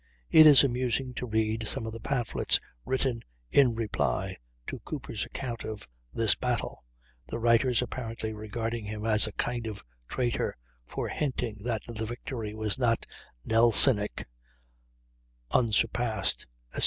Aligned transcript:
It 0.31 0.47
is 0.47 0.63
amusing 0.63 1.13
to 1.13 1.27
read 1.27 1.67
some 1.67 1.85
of 1.85 1.93
the 1.93 1.99
pamphlets 1.99 2.59
written 2.85 3.21
"in 3.51 3.75
reply" 3.75 4.37
to 4.65 4.79
Cooper's 4.79 5.25
account 5.25 5.63
of 5.63 5.87
this 6.11 6.33
battle, 6.33 6.83
the 7.27 7.37
writers 7.37 7.83
apparently 7.83 8.33
regarding 8.33 8.85
him 8.85 9.05
as 9.05 9.27
a 9.27 9.31
kind 9.33 9.67
of 9.67 9.83
traitor 10.07 10.57
for 10.87 11.09
hinting 11.09 11.59
that 11.65 11.83
the 11.87 12.03
victory 12.07 12.55
was 12.55 12.79
not 12.79 13.05
"Nelsonic," 13.47 14.25
"unsurpassed," 15.53 16.47
etc. 16.71 16.79